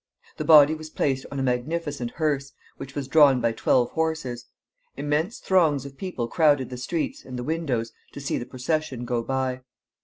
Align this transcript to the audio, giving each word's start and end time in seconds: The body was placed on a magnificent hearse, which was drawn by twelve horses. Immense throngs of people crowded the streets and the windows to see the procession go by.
The 0.37 0.43
body 0.45 0.73
was 0.73 0.89
placed 0.89 1.27
on 1.31 1.39
a 1.39 1.43
magnificent 1.43 2.13
hearse, 2.15 2.53
which 2.77 2.95
was 2.95 3.07
drawn 3.07 3.39
by 3.39 3.51
twelve 3.51 3.91
horses. 3.91 4.47
Immense 4.97 5.37
throngs 5.37 5.85
of 5.85 5.95
people 5.95 6.27
crowded 6.27 6.71
the 6.71 6.77
streets 6.77 7.23
and 7.23 7.37
the 7.37 7.43
windows 7.43 7.93
to 8.13 8.19
see 8.19 8.39
the 8.39 8.47
procession 8.47 9.05
go 9.05 9.21
by. 9.21 9.61